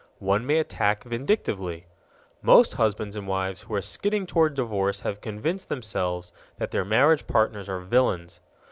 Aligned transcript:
One 0.17 0.47
may 0.47 0.57
attack 0.57 1.03
vindictively._ 1.03 1.83
Most 2.41 2.73
husbands 2.73 3.15
and 3.15 3.27
wives 3.27 3.61
who 3.61 3.75
are 3.75 3.83
skidding 3.83 4.25
toward 4.25 4.55
divorce 4.55 5.01
have 5.01 5.21
convinced 5.21 5.69
themselves 5.69 6.33
that 6.57 6.71
their 6.71 6.83
marriage 6.83 7.27
partners 7.27 7.69
are 7.69 7.81
villains. 7.81 8.39